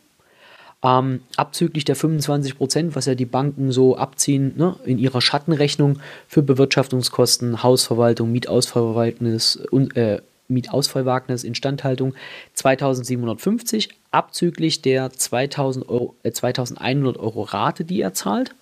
[0.84, 6.00] ähm, abzüglich der 25 Prozent, was ja die Banken so abziehen ne, in ihrer Schattenrechnung
[6.28, 12.14] für Bewirtschaftungskosten, Hausverwaltung, Mietausfallwagnis und äh, Mietausfallwagnis, Instandhaltung
[12.54, 18.56] 2750, abzüglich der 2000 Euro, äh, 2100 Euro Rate, die er zahlt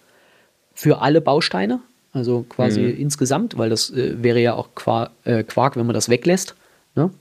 [0.73, 1.79] für alle Bausteine,
[2.11, 6.09] also quasi insgesamt, weil das äh, wäre ja auch Quark, äh, Quark, wenn man das
[6.09, 6.55] weglässt.
[6.95, 7.11] Ne?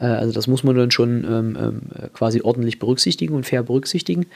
[0.00, 1.80] Äh, also das muss man dann schon ähm, ähm,
[2.12, 4.26] quasi ordentlich berücksichtigen und fair berücksichtigen.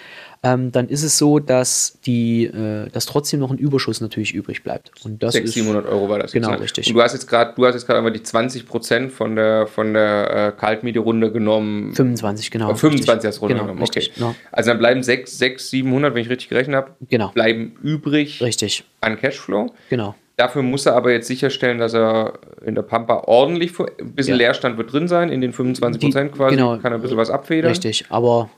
[0.42, 4.62] Ähm, dann ist es so, dass die, äh, dass trotzdem noch ein Überschuss natürlich übrig
[4.62, 4.92] bleibt.
[5.05, 6.64] Und das 600, ist 700 Euro war das Genau, jetzt, ne?
[6.64, 6.87] richtig.
[6.88, 9.66] Und du hast jetzt gerade, du hast jetzt gerade einmal die 20 Prozent von der,
[9.66, 11.94] von der äh, Kaltmiete-Runde genommen.
[11.94, 12.70] 25, genau.
[12.70, 13.29] Äh, 25 richtig.
[13.29, 13.98] hast du genau, genommen, okay.
[13.98, 17.29] richtig, ja, Also dann bleiben 6, 6, 700, wenn ich richtig gerechnet habe, Genau.
[17.31, 19.72] bleiben übrig richtig, an Cashflow.
[19.88, 20.14] genau.
[20.37, 24.38] Dafür muss er aber jetzt sicherstellen, dass er in der Pampa ordentlich, ein bisschen Ja.
[24.38, 26.77] Leerstand wird drin sein, in den 25 Prozent quasi, genau.
[26.79, 27.70] kann er ein bisschen was abfedern.
[27.70, 28.51] Richtig, aber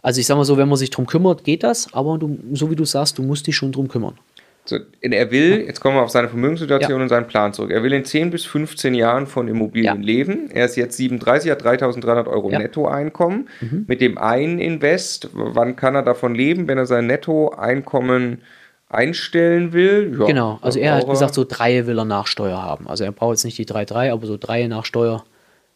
[0.00, 2.70] also ich sag mal so, wenn man sich drum kümmert, geht das, aber du, so
[2.70, 4.14] wie du sagst, du musst dich schon drum kümmern.
[4.64, 7.02] So, er will, jetzt kommen wir auf seine Vermögenssituation Ja.
[7.02, 7.70] und seinen Plan zurück.
[7.70, 10.06] Er will in 10 bis 15 Jahren von Immobilien Ja.
[10.06, 10.50] leben.
[10.52, 12.58] Er ist jetzt 37, hat 3300 Euro Ja.
[12.58, 12.64] Mhm.
[12.64, 13.48] Nettoeinkommen.
[13.86, 18.42] Mit dem einen Invest, wann kann er davon leben, wenn er sein Nettoeinkommen
[18.88, 20.16] einstellen will?
[20.18, 22.88] Ja, Genau, also er hat gesagt, so drei will er nach Steuer haben.
[22.88, 25.24] Also er braucht jetzt nicht die 3,3, aber so drei nach Steuer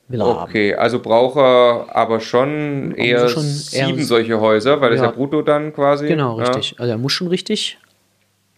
[0.09, 0.43] will er haben.
[0.51, 3.51] Okay, also braucht er aber schon eher schon eher
[3.87, 5.07] sieben so- solche Häuser, weil das Ja.
[5.07, 6.07] ja brutto dann quasi.
[6.09, 6.45] Genau, ja.
[6.47, 6.77] richtig.
[6.79, 7.79] Also er muss schon richtig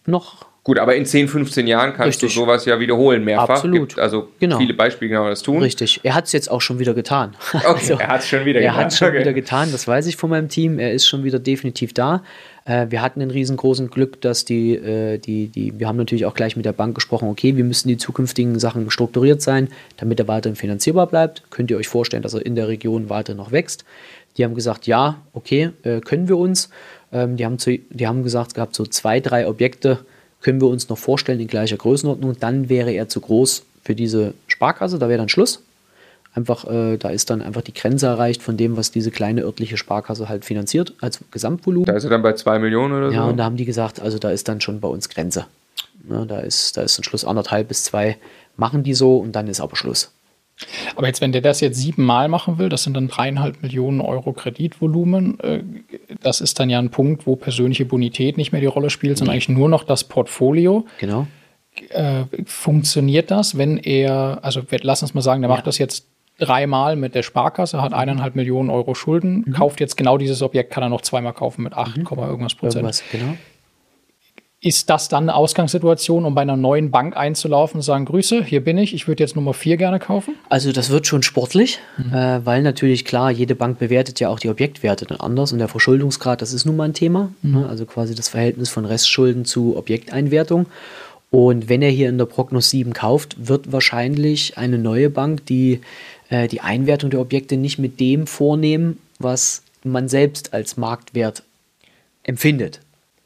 [0.05, 0.45] noch.
[0.65, 2.33] Gut, aber in 10, 15 Jahren kannst Richtig.
[2.33, 3.49] du sowas ja wiederholen mehrfach.
[3.57, 3.89] Absolut.
[3.89, 4.57] Gibt also Genau.
[4.57, 5.61] viele Beispiele, genau das tun.
[5.61, 5.99] Richtig.
[6.01, 7.35] Er hat es jetzt auch schon wieder getan.
[7.53, 8.77] Okay, er hat es schon wieder Er getan.
[8.85, 9.19] hat es schon Okay.
[9.19, 10.79] wieder getan, das weiß ich von meinem Team.
[10.79, 12.23] Er ist schon wieder definitiv da.
[12.65, 16.33] Äh, wir hatten ein riesengroßen Glück, dass die, äh, die, die, wir haben natürlich auch
[16.33, 20.27] gleich mit der Bank gesprochen, okay, wir müssen die zukünftigen Sachen strukturiert sein, damit er
[20.27, 21.43] weiterhin finanzierbar bleibt.
[21.51, 23.85] Könnt ihr euch vorstellen, dass er in der Region weiter noch wächst?
[24.37, 26.71] Die haben gesagt, ja, okay, äh, können wir uns.
[27.13, 29.99] Ähm, die, haben zu, die haben gesagt gehabt, so zwei, drei Objekte
[30.45, 32.37] können wir uns noch vorstellen in gleicher Größenordnung.
[32.39, 35.63] Dann wäre er zu groß für diese Sparkasse, da wäre dann Schluss.
[36.35, 39.75] Einfach, äh, da ist dann einfach die Grenze erreicht von dem, was diese kleine örtliche
[39.75, 41.87] Sparkasse halt finanziert als Gesamtvolumen.
[41.87, 43.29] Da ist er dann bei 2 Millionen oder Ja, so.
[43.31, 45.47] und da haben die gesagt, also da ist dann schon bei uns Grenze.
[46.07, 48.17] Ne, da, ist, da ist ein Schluss anderthalb bis zwei,
[48.55, 50.11] machen die so und dann ist aber Schluss.
[50.95, 54.31] Aber jetzt, wenn der das jetzt siebenmal machen will, das sind dann dreieinhalb Millionen Euro
[54.33, 55.39] Kreditvolumen.
[55.41, 55.63] äh,
[56.21, 59.33] Das ist dann ja ein Punkt, wo persönliche Bonität nicht mehr die Rolle spielt, sondern
[59.33, 60.85] eigentlich nur noch das Portfolio.
[60.99, 61.27] Genau.
[61.89, 66.95] Äh, funktioniert das, wenn er, also lass uns mal sagen, der macht das jetzt dreimal
[66.95, 69.53] mit der Sparkasse, hat eineinhalb Millionen Euro Schulden, Mhm.
[69.53, 72.75] kauft jetzt genau dieses Objekt, kann er noch zweimal kaufen mit 8, irgendwas Prozent.
[72.83, 73.35] Irgendwas, genau.
[74.65, 78.63] Ist das dann eine Ausgangssituation, um bei einer neuen Bank einzulaufen und sagen, Grüße, hier
[78.63, 80.33] bin ich, ich würde jetzt Nummer 4 gerne kaufen?
[80.49, 81.77] Also das wird schon sportlich,
[82.11, 85.67] äh, weil natürlich klar, jede Bank bewertet ja auch die Objektwerte dann anders und der
[85.67, 87.31] Verschuldungsgrad, das ist nun mal ein Thema.
[87.43, 87.67] Ne?
[87.69, 90.65] Also quasi das Verhältnis von Restschulden zu Objekteinwertung.
[91.29, 95.81] Und wenn er hier in der Prognos 7 kauft, wird wahrscheinlich eine neue Bank die,
[96.29, 101.43] äh, die Einwertung der Objekte nicht mit dem vornehmen, was man selbst als Marktwert
[102.23, 102.79] empfindet.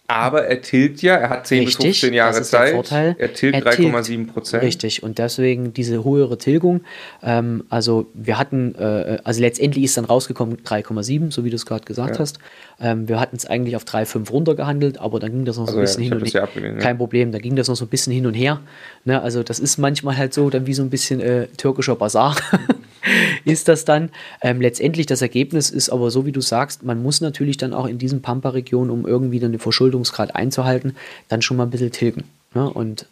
[0.09, 2.91] Aber er tilgt ja, er hat 10 bis Richtig, 15 Jahre Zeit.
[2.91, 3.95] Er tilgt Er tilgt.
[3.95, 4.63] 3,7 Prozent.
[4.63, 6.81] Richtig, und deswegen diese höhere Tilgung.
[7.21, 11.67] Ähm, also wir hatten, äh, also letztendlich ist dann rausgekommen 3,7, so wie du es
[11.67, 12.19] gerade gesagt Ja.
[12.21, 12.39] hast.
[12.81, 15.79] Ähm, wir hatten es eigentlich auf 3,5 runtergehandelt, aber dann ging das noch so Also
[15.79, 16.77] ein ja, bisschen ich hin und das ja ja.
[16.79, 18.61] Kein Problem, da ging das noch so ein bisschen hin und her.
[19.05, 22.35] Ne, also das ist manchmal halt so, dann wie so ein bisschen äh, türkischer Bazar.
[23.45, 24.09] ist das dann.
[24.41, 27.85] Ähm, letztendlich das Ergebnis ist aber so, wie du sagst, man muss natürlich dann auch
[27.87, 30.95] in diesen Pampa-Regionen, um irgendwie dann den Verschuldungsgrad einzuhalten,
[31.27, 32.23] dann schon mal ein bisschen tilgen.
[32.53, 32.69] Ne?
[32.69, 33.05] Und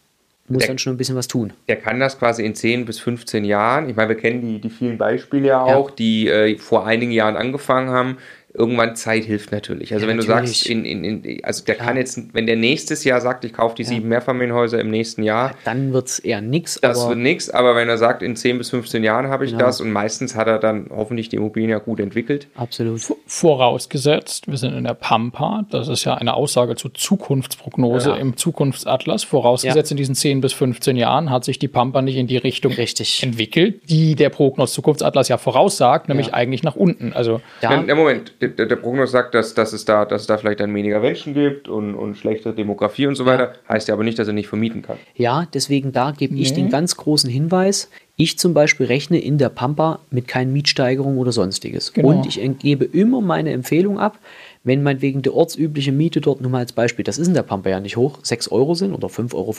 [0.50, 1.52] muss Der- dann schon ein bisschen was tun.
[1.68, 3.90] Der kann das quasi in 10 bis 15 Jahren.
[3.90, 5.76] Ich meine, wir kennen die, die vielen Beispiele ja Ja.
[5.76, 8.18] auch, die äh, vor einigen Jahren angefangen haben.
[8.58, 9.94] Irgendwann Zeit hilft natürlich.
[9.94, 10.60] Also Ja, wenn du natürlich.
[10.62, 11.88] sagst, in, in, in, also der Klar.
[11.90, 15.52] kann jetzt, wenn der nächstes Jahr sagt, ich kaufe die sieben Mehrfamilienhäuser im nächsten Jahr,
[15.64, 16.80] Dann wird es eher nix.
[16.82, 19.52] das aber wird nichts, aber wenn er sagt, in 10 bis 15 Jahren habe ich
[19.52, 19.66] Genau.
[19.66, 22.48] das und meistens hat er dann hoffentlich die Immobilien ja gut entwickelt.
[22.56, 23.00] absolut.
[23.28, 28.16] Vorausgesetzt, wir sind in der Pampa, das ist ja eine Aussage zur Zukunftsprognose Ja.
[28.18, 29.24] im Zukunftsatlas.
[29.24, 29.94] Vorausgesetzt, Ja.
[29.94, 33.24] in diesen 10 bis 15 Jahren hat sich die Pampa nicht in die Richtung Richtig.
[33.24, 36.34] entwickelt, die der Prognos Zukunftsatlas ja voraussagt, nämlich Ja.
[36.34, 37.14] eigentlich nach unten.
[37.14, 40.60] Also Ja, Moment, der, der Prognos sagt, dass, dass, es da, dass es da vielleicht
[40.60, 43.54] dann weniger Menschen gibt und, und schlechtere Demografie und so weiter.
[43.70, 44.98] Heißt ja aber nicht, dass er nicht vermieten kann.
[45.16, 46.58] ja, deswegen da gebe ich Nee.
[46.64, 47.90] den ganz großen Hinweis.
[48.20, 51.94] Ich zum Beispiel rechne in der Pampa mit keinen Mietsteigerungen oder sonstiges.
[51.94, 52.08] Genau.
[52.10, 54.18] Und ich gebe immer meine Empfehlung ab,
[54.64, 57.70] wenn meinetwegen die ortsübliche Miete dort nur mal als Beispiel, das ist in der Pampa
[57.70, 59.54] ja nicht hoch, 6 Euro sind oder 5,50 Euro.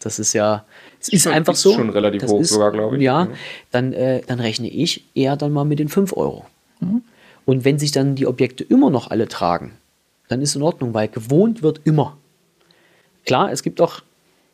[0.00, 0.64] Das ist ja,
[1.00, 1.72] es ist schon- einfach ist so.
[1.72, 3.02] schon relativ das hoch sogar, glaube ich.
[3.02, 3.28] Ja, Ja.
[3.72, 6.44] dann, äh, dann rechne ich eher dann mal mit den 5 Euro.
[7.48, 9.70] Und wenn sich dann die Objekte immer noch alle tragen,
[10.28, 12.18] dann ist in Ordnung, weil gewohnt wird immer.
[13.24, 14.02] Klar, es gibt auch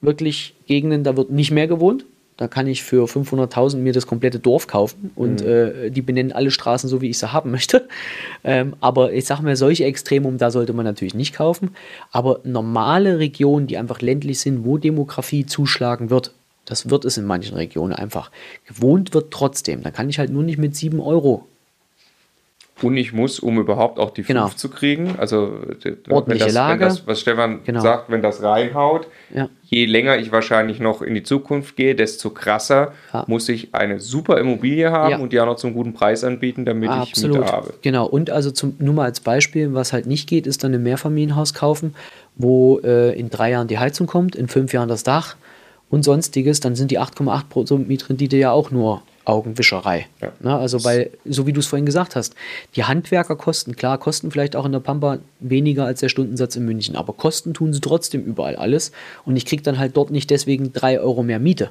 [0.01, 2.05] wirklich Gegenden, da wird nicht mehr gewohnt.
[2.37, 6.53] Da kann ich für 500.000 mir das komplette Dorf kaufen und äh, die benennen alle
[6.53, 7.89] Straßen so, wie ich sie haben möchte.
[8.47, 11.71] Ähm, aber ich sage mal, solche Extremum, da sollte man natürlich nicht kaufen.
[12.13, 16.31] Aber normale Regionen, die einfach ländlich sind, wo Demografie zuschlagen wird,
[16.67, 18.31] das wird es in manchen Regionen einfach.
[18.67, 19.83] Gewohnt wird trotzdem.
[19.83, 21.47] Da kann ich halt nur nicht mit 7 Euro.
[22.83, 24.49] Und ich muss, um überhaupt auch die 5 Genau.
[24.49, 25.61] zu kriegen, also
[26.11, 26.85] Ordentliche das, Lage.
[26.85, 27.81] Das, was Stefan Genau.
[27.81, 29.49] sagt, wenn das reinhaut, Ja.
[29.63, 33.25] je länger ich wahrscheinlich noch in die Zukunft gehe, desto krasser Ja.
[33.29, 35.19] muss ich eine super Immobilie haben Ja.
[35.19, 37.39] und die auch noch zum guten Preis anbieten, damit ich Absolut.
[37.39, 37.75] Miete habe.
[37.83, 38.07] Genau.
[38.07, 41.55] Und also zum, nur mal als Beispiel, was halt nicht geht, ist dann ein Mehrfamilienhaus
[41.55, 41.95] kaufen,
[42.35, 45.37] wo äh, in drei Jahren die Heizung kommt, in fünf Jahren das Dach
[45.91, 50.07] und sonstiges, dann sind die 8,8% Mietrendite ja auch nur Augenwischerei.
[50.21, 50.33] Ja.
[50.41, 52.35] Ne, also weil, so wie du es vorhin gesagt hast,
[52.77, 56.97] die Handwerkerkosten, klar, kosten vielleicht auch in der Pampa weniger als der Stundensatz in München,
[56.97, 58.93] aber kosten tun sie trotzdem überall alles
[59.25, 61.71] und ich kriege dann halt dort nicht deswegen drei Euro mehr Miete.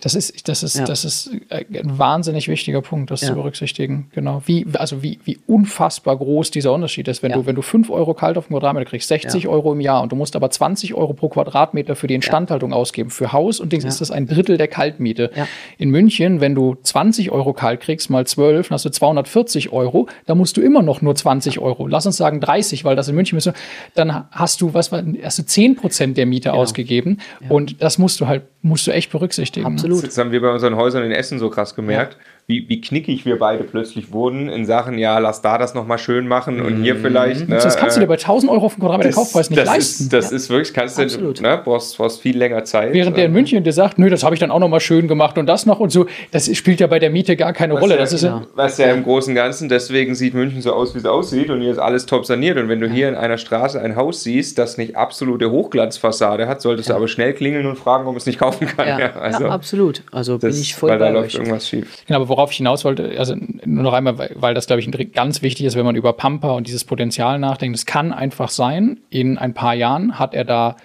[0.00, 0.84] Das ist, das ist, Ja.
[0.84, 3.28] das ist äh, ein wahnsinnig wichtiger Punkt, das Ja.
[3.28, 4.08] zu berücksichtigen.
[4.12, 4.42] Genau.
[4.46, 7.22] Wie, also wie, wie unfassbar groß dieser Unterschied ist.
[7.22, 7.38] Wenn Ja.
[7.38, 9.50] du, wenn du 5 Euro kalt auf den Quadratmeter kriegst, 60 Ja.
[9.50, 13.10] Euro im Jahr und du musst aber 20 Euro pro Quadratmeter für die Instandhaltung ausgeben.
[13.10, 15.30] Für Haus und Dings ist das ein Drittel der Kaltmiete.
[15.78, 20.08] In München, wenn du 20 Euro kalt kriegst, mal 12, dann hast du 240 Euro.
[20.26, 21.86] Da musst du immer noch nur 20 Euro.
[21.86, 23.52] Lass uns sagen 30, weil das in München müssen.
[23.94, 27.18] Dann hast du, was war, hast du 10 Prozent der Miete ausgegeben.
[27.48, 29.66] Und das musst du halt, musst du echt berücksichtigen.
[29.72, 30.06] Absolut.
[30.06, 32.16] Das haben wir bei unseren Häusern in Essen so krass gemerkt,
[32.52, 36.28] wie, wie knickig wir beide plötzlich wurden in Sachen, ja, lass da das nochmal schön
[36.28, 37.48] machen und hier vielleicht.
[37.48, 39.66] Ne, Das kannst du äh, dir bei 1000 Euro auf den Quadratmeter Kaufpreis nicht das
[39.68, 40.02] leisten.
[40.04, 41.40] Ist, das ist wirklich, kannst du, Absolut.
[41.40, 42.92] ne, brauchst, brauchst viel länger Zeit.
[42.92, 44.80] Während der in Ähm, München dir sagt, nö, das habe ich dann auch noch mal
[44.80, 47.72] schön gemacht und das noch und so, das spielt ja bei der Miete gar keine
[47.78, 47.94] Rolle.
[47.94, 48.46] ja, Das ist ja, genau.
[48.54, 51.60] Was ja im Großen und Ganzen, deswegen sieht München so aus, wie es aussieht und
[51.62, 52.58] hier ist alles top saniert.
[52.58, 56.60] Und wenn du hier in einer Straße ein Haus siehst, das nicht absolute Hochglanzfassade hat,
[56.62, 58.86] solltest du aber schnell klingeln und fragen, ob es nicht kaufen kann.
[58.88, 60.02] Ja, Ja, also ja, absolut.
[60.12, 61.34] Also bin ich voll weil da läuft euch.
[61.36, 62.02] irgendwas schief.
[62.06, 65.42] genau, aber worauf ich hinaus wollte, also nur noch einmal, weil, das, glaube ich, ganz
[65.42, 67.76] wichtig ist, wenn man über Pampa und dieses Potenzial nachdenkt.
[67.76, 70.76] Es kann einfach sein, in ein paar Jahren hat er da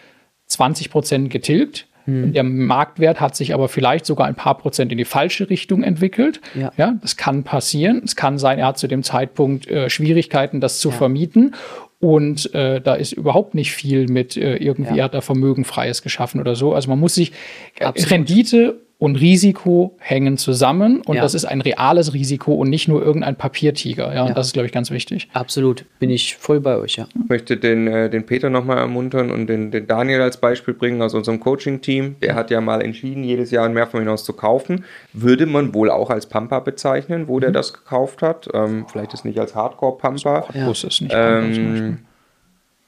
[0.48, 1.88] 20 Prozent getilgt.
[2.06, 2.32] Hm.
[2.32, 6.40] Der Marktwert hat sich aber vielleicht sogar ein paar Prozent in die falsche Richtung entwickelt.
[6.56, 6.72] Ja.
[6.78, 8.02] Ja, das kann passieren.
[8.06, 11.56] Es kann sein, er hat zu dem Zeitpunkt äh, Schwierigkeiten, das zu vermieten.
[12.00, 14.98] Und äh, da ist überhaupt nicht viel mit äh, irgendwie, Ja.
[14.98, 16.74] er hat da Vermögen Freies geschaffen oder so.
[16.74, 17.32] Also man muss sich
[17.80, 18.12] äh, Absolut.
[18.12, 21.22] Rendite und Risiko hängen zusammen und Ja.
[21.22, 24.12] das ist ein reales Risiko und nicht nur irgendein Papiertiger.
[24.14, 24.34] Ja, und Ja.
[24.34, 25.28] das ist, glaube ich, ganz wichtig.
[25.34, 25.86] Absolut.
[26.00, 27.08] Bin ich voll bei euch, ja.
[27.14, 31.02] Ich möchte den, äh, den Peter nochmal ermuntern und den, den Daniel als Beispiel bringen
[31.04, 32.16] aus unserem Coaching-Team.
[32.24, 34.84] Der hat ja mal entschieden, jedes Jahr ein Mehrfamilienhaus zu kaufen.
[35.14, 38.48] Würde man wohl auch als Pampa bezeichnen, wo der das gekauft hat.
[38.56, 40.46] Ähm, vielleicht ist nicht als Hardcore-Pampa.
[40.56, 40.66] Ja.
[40.66, 41.88] Groß ist nicht Pampa zum Beispiel.
[41.90, 41.98] Ähm,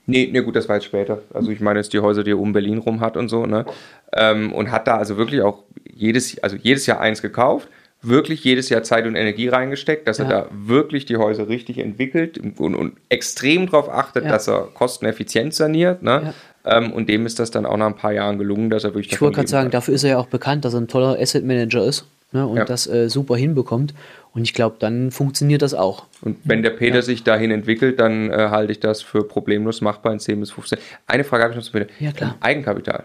[0.10, 1.22] nee, nee, gut, das war jetzt später.
[1.34, 3.66] Also ich meine jetzt die Häuser, die er um Berlin rum hat und so, ne?
[4.14, 7.68] Ähm, und hat da also wirklich auch jedes, also jedes Jahr eins gekauft,
[8.02, 10.24] wirklich jedes Jahr Zeit und Energie reingesteckt, dass Ja.
[10.26, 14.32] er da wirklich die Häuser richtig entwickelt und, und extrem darauf achtet, Ja.
[14.32, 16.02] dass er kosteneffizient saniert.
[16.02, 16.34] Ne?
[16.66, 19.12] Ähm, und dem ist das dann auch nach ein paar Jahren gelungen, dass er wirklich
[19.12, 19.72] Ich wollte gerade sagen, kann.
[19.72, 22.58] dafür ist er ja auch bekannt, dass er ein toller Asset Manager ist ne, und
[22.58, 22.66] Ja.
[22.66, 23.94] das äh, super hinbekommt.
[24.34, 26.06] Und ich glaube, dann funktioniert das auch.
[26.22, 30.14] Und wenn der Peter sich dahin entwickelt, dann äh, halte ich das für problemlos machbar
[30.14, 30.78] in 10 bis 15.
[31.08, 31.88] Eine Frage habe ich noch zu Peter.
[32.00, 32.36] Ja, klar.
[32.40, 33.04] Eigenkapital.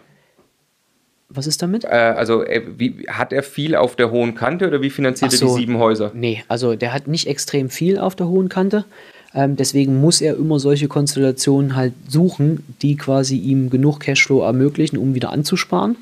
[1.30, 1.84] Was ist damit?
[1.84, 5.36] Äh, also äh, wie, hat er viel auf der hohen Kante oder wie finanziert Ach
[5.36, 5.56] er die so.
[5.56, 6.12] sieben Häuser?
[6.14, 8.84] Nee, also der hat nicht extrem viel auf der hohen Kante.
[9.34, 14.96] Ähm, deswegen muss er immer solche Konstellationen halt suchen, die quasi ihm genug Cashflow ermöglichen,
[14.98, 15.96] um wieder anzusparen.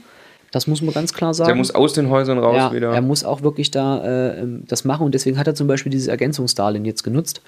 [0.53, 1.49] Das muss man ganz klar sagen.
[1.49, 2.93] Der muss aus den Häusern raus ja, wieder.
[2.93, 5.91] Er muss auch wirklich da äh, ähm, das machen und deswegen hat er zum Beispiel
[5.91, 7.41] dieses Ergänzungsdarlehen jetzt genutzt.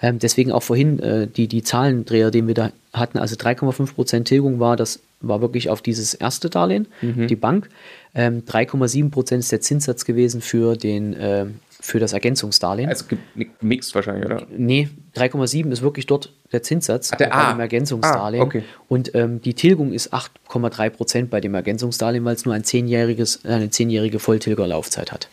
[0.00, 4.58] Ähm, deswegen auch vorhin äh, die, die Zahlendreher, den wir da hatten, also 3,5% Tilgung
[4.58, 7.26] war, das war wirklich auf dieses erste Darlehen, Mhm.
[7.28, 7.68] die Bank.
[8.14, 11.46] Ähm, 3,7% ist der Zinssatz gewesen für, den, äh,
[11.84, 12.88] für das Ergänzungsdarlehen.
[12.88, 14.46] also gibt mixed wahrscheinlich, oder?
[14.56, 17.52] Nee, 3,7 ist wirklich dort der Zinssatz Ach, der- bei ah.
[17.52, 18.42] dem Ergänzungsdarlehen.
[18.42, 18.62] Ah, okay.
[18.88, 23.44] Und ähm, die Tilgung ist 8,3 Prozent bei dem Ergänzungsdarlehen, weil es nur ein zehnjähriges,
[23.44, 25.28] eine zehnjährige Volltilgerlaufzeit hat.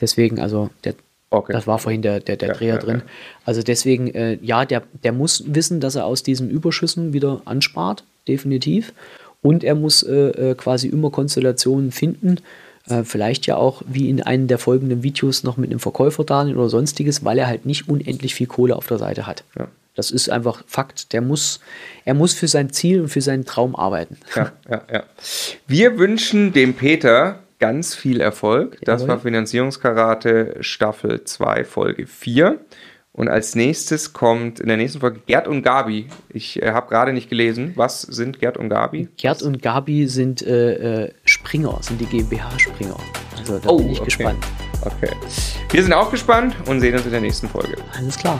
[0.00, 0.94] Deswegen, also der,
[1.32, 1.52] Okay.
[1.52, 2.96] das war vorhin der, der, der Ja, Dreher ja, drin.
[2.98, 3.02] ja.
[3.44, 8.02] Also deswegen, äh, ja, der, der muss wissen, dass er aus diesen Überschüssen wieder anspart,
[8.26, 8.92] definitiv.
[9.40, 10.12] Und er muss äh,
[10.50, 12.38] äh, quasi immer Konstellationen finden,
[12.90, 16.68] äh, vielleicht ja auch wie in einem der folgenden Videos noch mit einem Verkäuferdarlehen oder
[16.68, 19.44] sonstiges, weil er halt nicht unendlich viel Kohle auf der Seite hat.
[19.58, 19.68] Ja.
[19.94, 21.12] Das ist einfach Fakt.
[21.12, 21.60] Der muss,
[22.04, 24.16] er muss für sein Ziel und für seinen Traum arbeiten.
[24.34, 25.02] Ja, ja, ja.
[25.66, 28.78] Wir wünschen dem Peter ganz viel Erfolg.
[28.82, 29.08] Das Jawohl.
[29.08, 32.58] war Finanzierungskarate Staffel 2, Folge 4.
[33.12, 36.06] Und als nächstes kommt in der nächsten Folge Gerd und Gabi.
[36.28, 37.72] Ich äh, habe gerade nicht gelesen.
[37.74, 39.08] Was sind Gerd und Gabi?
[39.16, 42.96] Gerd und Gabi sind äh, äh, Springer, sind die GmbH-Springer.
[43.36, 44.04] Also da Oh, bin ich okay.
[44.04, 44.44] gespannt.
[44.82, 45.10] Okay.
[45.70, 47.76] Wir sind auch gespannt und sehen uns in der nächsten Folge.
[47.98, 48.38] Alles klar.